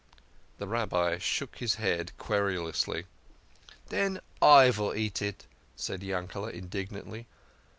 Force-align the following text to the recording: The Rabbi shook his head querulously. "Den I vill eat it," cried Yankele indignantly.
The 0.57 0.67
Rabbi 0.67 1.19
shook 1.19 1.57
his 1.57 1.75
head 1.75 2.11
querulously. 2.17 3.05
"Den 3.89 4.19
I 4.41 4.71
vill 4.71 4.95
eat 4.95 5.21
it," 5.21 5.45
cried 5.79 6.01
Yankele 6.01 6.47
indignantly. 6.49 7.27